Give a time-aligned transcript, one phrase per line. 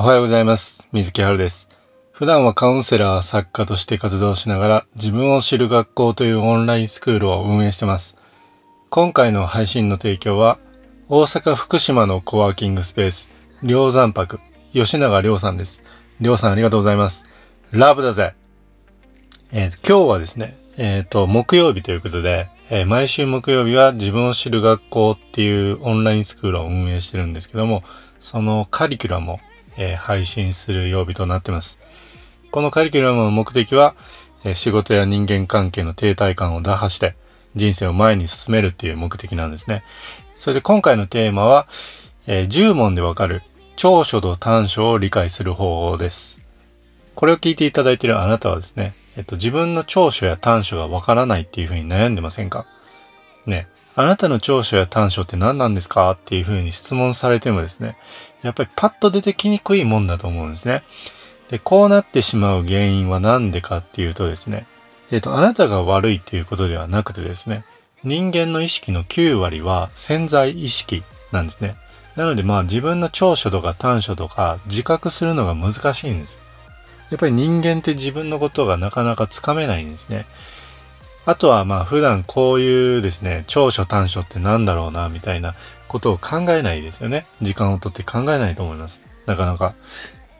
[0.00, 0.88] おはようございます。
[0.92, 1.68] 水木春です。
[2.10, 8.16] 普段はカウンセラー、作家として活動しながら自分を知る学校というオンラインスクールを運営してます。
[8.88, 10.58] 今回の配信の提供は
[11.08, 13.28] 大阪福島のコワーキングスペース、
[13.62, 14.40] 梁山泊、
[14.72, 15.82] 吉永亮さんです。
[16.18, 17.26] 亮さんありがとうございます。
[17.70, 18.32] ラブだぜ
[19.52, 27.82] えー今日はですね、えっ、と、木曜日ということで、えー毎週木曜日は自分を知る学校っていうオンラインスクールを運営してるんですけども、
[28.18, 29.40] そのカリキュラムを、
[29.76, 31.78] えー配信する曜日となってます。
[32.50, 33.94] このカリキュラムの目的は、
[34.44, 37.14] えー仕事や人間関係の停滞感を打破して
[37.54, 39.84] 人生を前に進めるっていう目的なんですね。
[40.36, 41.66] それで今回のテーマは、
[42.26, 43.42] えー10問でわかる
[43.76, 46.40] 長所と短所を理解する方法です。
[47.14, 52.66] これを聞いていただいているあなたはですね、えっと、自分の長所や短所がわからないっていうふうに悩んでませんか？
[53.46, 56.10] ね、あなたの長所や短所って何なんですか？
[56.12, 57.96] っていうふうに質問されてもですね、
[58.42, 60.82] やっぱりパッと出てきにくいもんだと思うんですね。
[61.48, 64.66] で、こうなってしまう原因は何でかっていうとですね、
[65.10, 67.64] えっと、あなたが悪いっていうことではなくてですね、
[68.04, 71.76] 人間の意識の9割は潜在意識なんですね。
[72.16, 76.40] なのでまあ自分の長所とか短所とか自覚するのが難しいんです。
[77.10, 80.26] やっぱり人間って自分のことがなかなかつかめないんですね。
[81.26, 85.54] あとはまあ普段こういうですね、長所短所ってなんだろうな、みたいな
[85.88, 87.26] ことを考えないですよね。
[87.42, 89.02] 時間をとって考えないと思います。
[89.26, 89.74] なかなか。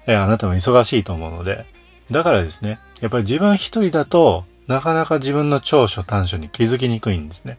[0.06, 1.67] えあなたも忙しいと思うので。
[2.11, 7.59] だからですね、やっぱり自分一人だとなかなか自分の長所短所に気づきにくいんですね。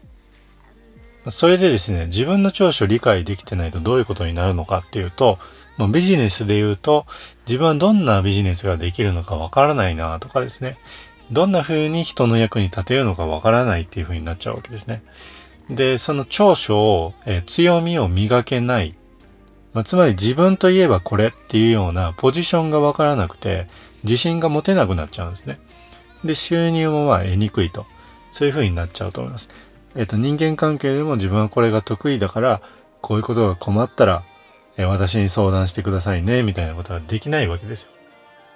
[1.30, 5.38] それでですね、自分の長所を理解できてないとどういうことになるのかっていうと、
[5.78, 7.06] まあ、ビジネスで言うと、
[7.46, 10.78] 自分はどんなビジネスができるのかわからないなとかですね、
[11.32, 15.02] どんな風に人の役に立てるのかわからないっていう風になっちゃうわけですね。
[15.70, 18.96] で、その長所を、えー強みを磨けない。
[19.74, 23.68] まあ、つまり自分といえばこれっていうようなポジションがわからなくて、
[24.04, 25.58] 自信が持てなくなっちゃうんですね。
[26.26, 27.86] で、収入もまあ得にくいと。
[28.32, 29.50] そういう風になっちゃうと思います。
[29.96, 32.62] えっ、と、人間関係でも自分はこれが得意だから、
[33.02, 34.24] こういうことが困ったら、
[34.78, 38.01] えー私に相談してくださいね、みたいなことはできないわけですよ。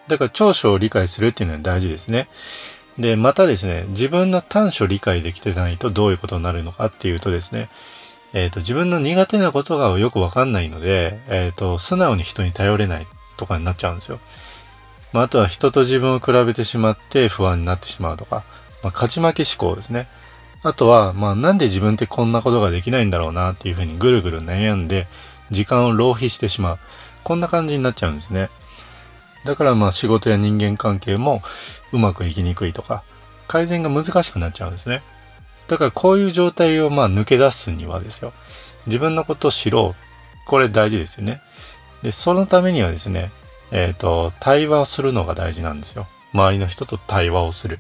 [0.08, 2.28] だから長所を理解するっていうのは大事ですね。
[2.98, 7.70] で、またですね、自分の短所を理解できてないとどういうことになるのかっていうとですね、
[8.34, 13.08] えっ、と、自分の苦手なことがよくわかんないので、えっ、と、素直に人に頼れない
[13.38, 14.20] とかになっちゃうんですよ。
[15.14, 18.44] まあ、あとは人と自分を比べてしまって不安になってしまうとか、
[18.84, 20.08] まあ、勝ち負け思考ですね。
[20.64, 25.08] あとは、まあ、なんで自分ってこんなことができないんだろうなっていうふうにぐるぐる悩んで、
[25.52, 26.80] 時間を浪費してしまう。
[27.24, 28.50] こんな感じになっちゃうんですね。
[29.46, 31.42] だからまあ仕事や人間関係も
[31.94, 33.04] うまくいきにくいとか、
[33.48, 35.02] 改善が難しくなっちゃうんですね。
[35.68, 38.34] だからこういう状態をまあ抜け出すにはですよ。
[38.88, 40.48] 自分のことを知ろう。
[40.48, 41.42] これ大事ですよね。
[42.04, 43.32] で、そのためにはですね、
[43.72, 46.08] えっ、と、対話をするのが大事なんですよ。
[46.34, 47.80] 周りの人と対話をする。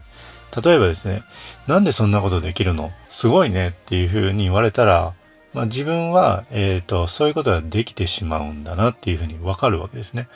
[0.64, 1.22] 例えばですね、
[1.68, 2.92] なんでそんなことできるの？
[3.10, 5.14] すごいねっていうふうに言われたら、
[5.54, 10.28] まあ、自分は、えっ、と、そういうことができてしまうんだなっていうふうにわかるわけですね。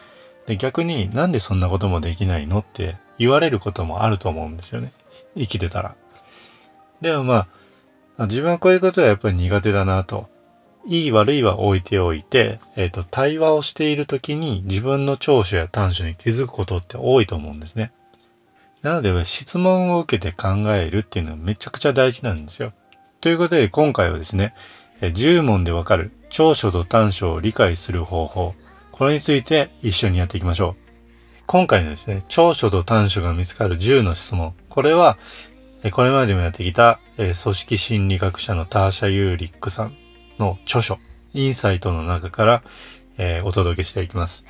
[0.50, 4.92] で、逆になんでそんなこともできないのって言われることもあると思うんですよね。
[5.38, 5.96] 生きてたら。
[7.02, 7.48] でもま
[8.18, 10.28] あ、自分はこういうことはやっぱり苦手だなと。
[10.88, 17.92] いい悪いは置いておいて、えっ、と、対話をしているときに自分の長所や短所に気づくことって多いと思うんですね。
[18.82, 22.74] なので、質問を受けて考えるっていうのはめちゃくちゃ大事なんですよ。
[23.22, 24.56] ということで、今回はですね、
[25.02, 28.56] 10問でわかる長所と短所を理解する方法。
[29.00, 31.44] これについて一緒にやっていきましょう。
[31.48, 34.54] 今回のですね、長所と短所が見つかる10の質問。
[34.68, 35.18] これは、
[35.94, 39.96] これまでもやってきた、え組織心理学者のターシャ・ユーリックさん
[40.38, 41.00] の著書、
[41.34, 42.64] インサイトの中から、
[43.18, 44.44] えーお届けしていきます。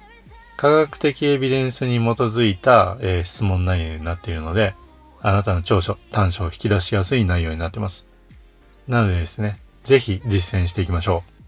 [0.57, 4.73] 科学的エビデンスに基づいた、えー質問内容になっているので、
[5.21, 8.07] あなたの長所、短所を引き出しやすい内容になっています。
[8.87, 11.38] なのでですね、ぜひ実践していきましょう。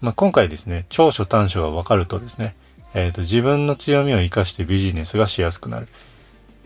[0.00, 2.54] まあ、今回ですね、長所短所が分かるとですね、
[2.94, 5.88] えっ、と、自分の強みを活かしてビジネスがしやすくなる。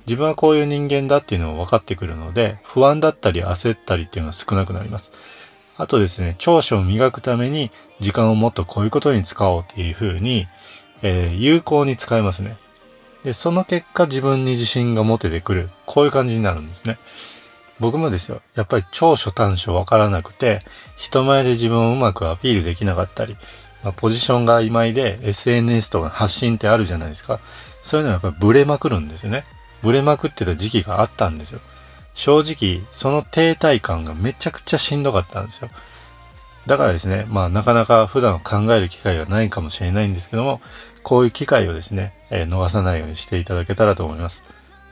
[0.06, 5.12] 自分はこういう人間だっていうのが分かってくるので、不安だったり焦ったりっていうのは少なくなります。
[5.77, 10.47] あとですね、長所を磨くために時間をもっとこういうことに使おうっていう風に、
[11.03, 12.56] えー有効に使えますね。
[13.25, 15.71] で、その結果自分に自信が持ててくる。
[15.87, 16.99] こういう感じになるんですね。
[17.81, 20.62] 僕もですよ、やっぱり長所短所分からなくて、
[20.97, 23.37] 人前で自分をうまくアピールできなかったり、
[23.82, 27.41] まあ、ポジションが曖昧で SNS とか発信ってあるじゃないですか。
[27.82, 29.44] そういうのはやっぱりブレまくるんですよね。
[29.82, 31.61] ブレまくってた時期があったんですよ。
[32.15, 35.71] 正直、その停滞感がめちゃくちゃしんどかったんですよ。
[36.67, 40.61] だからですね、まあなかなか普段考える機会がないかもしれないんですけども、
[41.03, 44.44] こういう機会をですね、えー、逃さないようにしていただけたらと思います。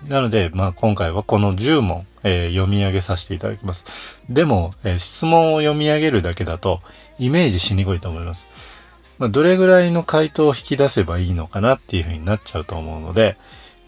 [0.07, 3.85] なので、まあ今回はこの10問、えー、読み上げさせていただきます。
[4.29, 6.81] でも、えー、質問を読み上げるだけだと
[7.19, 8.49] イメージしにくいと思います。
[9.19, 13.37] まあ、どれぐらいの回答を引き出せばいいのかなっていうふうになっちゃうと思うので、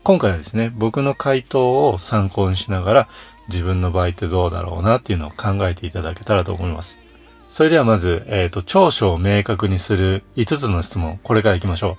[0.03, 3.09] 今回はですね、僕の回答を参考にしながら
[3.49, 6.99] 自分の場合ってどうだろうなっていうのを考えていただけたらと思います。
[7.49, 11.97] それではまず、えっ、ー、と、長所を明確にする5つの質問、これから行きましょ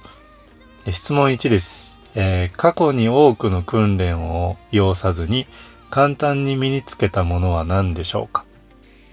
[0.85, 0.91] う。
[0.91, 2.00] 質問1です。
[2.15, 5.47] えー、過去に多くの訓練を要さずに
[5.89, 8.45] 簡単に身につけたものは何でしょうか？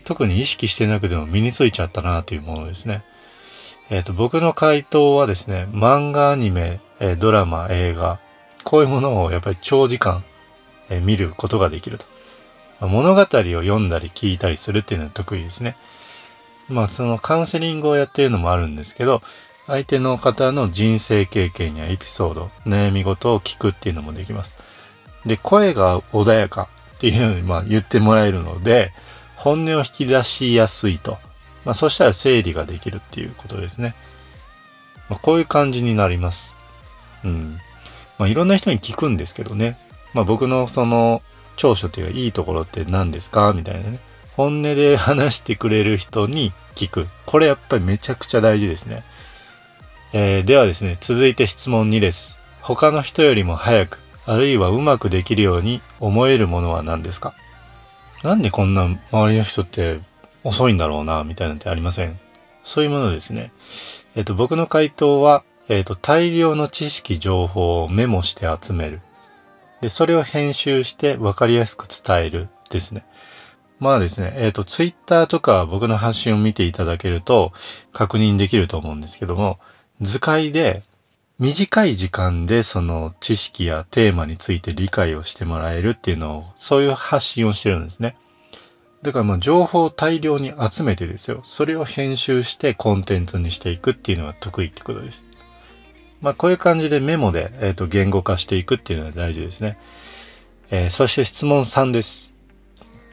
[0.05, 3.05] 特に意識してなくても身についちゃったなというものですね。
[3.91, 8.19] えっ、ー、と、僕の回答はですね、漫画、アニメ、えー、ドラマ、映画、
[8.65, 10.25] こういうものをやっぱり長時間、
[10.91, 12.07] えー、見ることができると。
[12.81, 15.77] 物語を読んだり聞いたりするっていうのは得意ですね。
[16.69, 19.21] まあそのカウンセリングをやっているのもあるんですけど、
[19.69, 24.57] 相手の方の人生経験やエピソード、悩み事を聞くっていうのもできます。
[25.27, 28.93] で、声が穏やかっていうふうにまあ言ってもらえるので、
[29.37, 31.19] 本音を引き出しやすいと。
[31.67, 33.95] まあそしたら整理ができるっていうことですね。
[35.11, 36.57] まあ、こういう感じになります。
[37.23, 37.59] うん。
[38.19, 39.79] まあいろんな人に聞くんですけどね。
[40.15, 41.21] まあ僕のその
[41.57, 43.53] 長所っていうかいいところって何ですか？
[43.53, 43.99] みたいなね。
[44.35, 47.07] 本音で話してくれる人に聞く。
[47.27, 49.05] これやっぱりめちゃくちゃ大事ですね。
[50.13, 52.37] えー、ではですね、続いて質問2です。
[52.63, 57.35] 他の人よりも早く、あるいはうまくできるように思えるものは何ですか？
[58.23, 60.01] なんでこんな周りの人って
[60.45, 62.19] 遅いんだろうな、みたいなのってありません？
[62.65, 63.53] そういうものですね。
[64.17, 69.01] えっ、ー、と、僕の回答は、えっ、ー、と、大量の知識、情報をメモして集める。
[69.83, 73.05] で、それを編集して分かりやすく伝えるですね。
[73.79, 77.53] まあですね、えっ、ー、と、ツイッターとか僕の発信を見ていただけると
[77.93, 79.59] 確認できると思うんですけども、
[80.01, 80.83] 図解で
[81.39, 88.17] 短い時間でその知識やテーマについて理解をしてもらえるっていうのを、そういう発信をしてるんですね。
[89.03, 91.41] だからまあ情報を大量に集めてですよ。
[91.45, 95.25] それを編集してコンテンツにしていくっていうのが得意ってことです。
[96.21, 99.79] まあこういう感じでメモで、えー、と言語化していくっていうのが大事ですね。
[100.71, 102.33] えー、そして質問3です。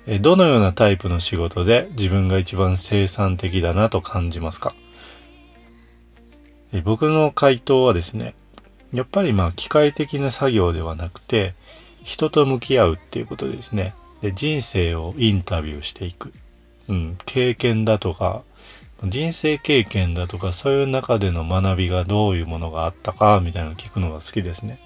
[0.07, 4.73] えー、どのようなタイプの仕事で自分が一番生産的だなと感じますか？
[6.73, 8.35] え、僕の回答はですね、
[8.93, 11.53] やっぱりまあ機械的な作業ではなくて、
[12.03, 13.93] 人と向き合うっていうことですね。
[14.21, 16.33] で人生をインタビューしていく。
[16.87, 18.43] うん、経験だとか、
[19.03, 24.79] 人生経験だとか、そういう中での学びがどういうものがあったか、みたいなのを聞くのが好きですね。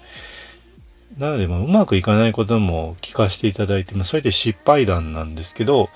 [1.18, 5.88] なので、まあ、うまくいかないことも聞かせていただいて、まあ、それで失敗談なんですけど、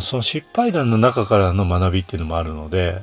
[0.00, 3.02] その失敗談の中からの学びっていうのもあるので、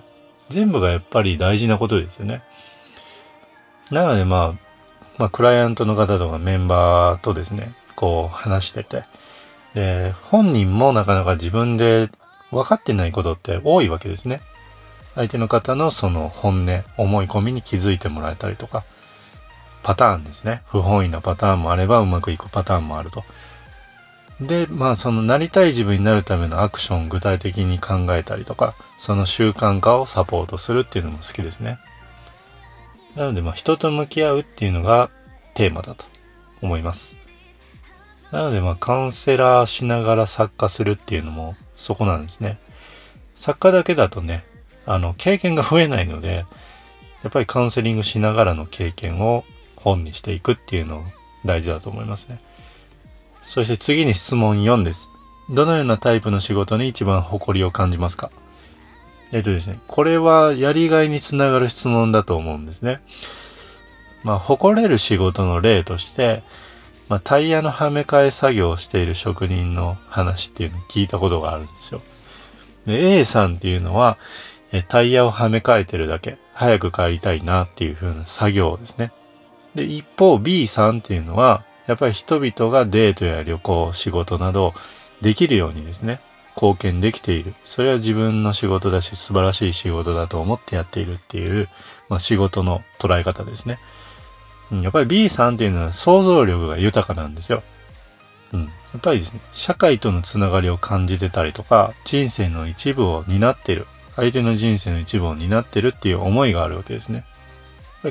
[0.51, 2.44] 全部がやっぱり大事なことですよね。
[3.89, 4.71] なので、まあ、
[5.18, 9.03] まあ、クライアントの方とかメンバーとですね、こう話してて、
[9.74, 12.09] で、本人もなかなか自分で
[12.51, 14.42] 分かってないことって多いわけですね。
[15.15, 18.83] 相手の方のその本音、思い込みに気づいてもらえたりとか、
[19.83, 20.62] パターンですね。
[20.68, 23.24] 不本意なパターンもあればうまくいくパターンもあると。
[24.41, 31.79] で、まあそのなりたい自分になるためのアクションを具体的に考えたりとか、その習慣化をサポートするっていうのも好きですね。
[33.15, 35.11] なのでまあ人と向き合うっていうのが
[35.53, 36.05] テーマだと
[36.62, 37.15] 思います。
[38.31, 42.57] なのでまあカウンセラーしながら作家するっていうのもそこなんですね。
[43.36, 44.43] 作家だけだとね、
[44.86, 46.45] あの経験が増えないので、
[47.21, 49.43] やっぱりカウンセリングしながらの経験を
[49.75, 51.03] 本にしていくっていうの
[51.45, 52.39] 大事だと思いますね。
[53.51, 55.12] そして次に質問4です。
[55.50, 58.31] どのようなタイプの仕事に一番誇りを感じますか？
[59.34, 63.01] えっとですね、これはやりがいにつながる質問だと思うんですね。
[64.24, 66.43] まあ、誇れる仕事の例として、
[67.10, 72.01] まあ、タイヤのはめ替え作業をしている職人の話っていうのを聞いたことがあるんですよ。
[72.86, 74.17] で、A さんっていうのは、
[74.72, 79.12] えタイヤをはめ替えてるだけ、早く帰りたいなっていう風な作業ですね。
[79.75, 84.73] で、一方 B さんっていうのは、やっぱり人々がデートや旅行、仕事など
[85.21, 86.21] できるようにですね、
[86.55, 87.53] 貢献できている。
[87.63, 91.69] それは自分の仕事だし、素晴らしい仕事だと思ってやっているっていう、
[92.09, 93.79] まあ、仕事の捉え方ですね。
[94.71, 97.61] やっぱり B さんっていうのは想像力が豊かなんですよ。
[98.53, 98.63] うん。
[98.63, 103.88] やっぱりですね、社会とのつながりを感じてたりとか、人生の一部を担ってる。
[104.15, 107.25] 相手の人生の一部を担ってるっていう思いがあるわけですね。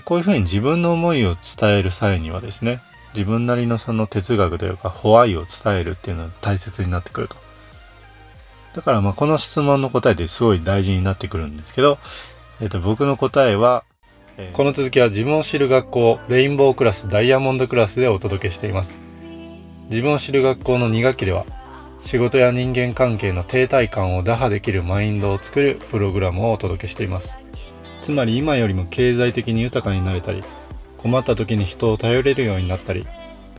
[0.05, 2.81] こういうふうに自分の思いを伝える際にはですね、
[3.15, 7.37] 自分なりのその哲学というか、ホワイを伝えるっていうのは大切になってくると。
[8.75, 11.99] だからまあこの質問の答えってすごい大事になってくるんですけど、
[12.61, 13.85] えっ、と僕の答えは、
[14.55, 19.03] この続きは自分を知る学校レインボークラスダイヤモンドクラスでお届けしています
[19.91, 21.45] 自分を知る学校の2学期では
[22.01, 27.39] 仕事や人間関係の停滞感を打破できるマインドを作るプログラムをお届けしています
[28.01, 30.43] つまり今よりも経済的に豊かになれたり
[31.01, 33.07] 困った時に人を頼れるようになったり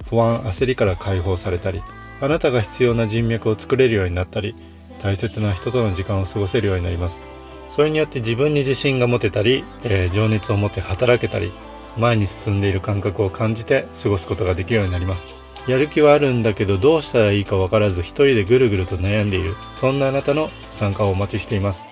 [0.08, 1.82] 不安焦りから解放されたり
[2.22, 4.56] あなたが必要な人脈を作れるようになったり
[5.02, 7.26] 大切な人との時間を過ごせるようになります。
[7.72, 11.52] それによって自分に自信が持てたり、えー、情熱を持って働けたり
[11.98, 15.34] 前に進んでいる感覚を感じて過ごすことができるようになります。
[15.68, 19.56] やる気はあるんだけどどうしたらいいかわからず一人でぐるぐると悩んでいる。
[19.72, 21.88] そんなあなたの参加をお待ちしています。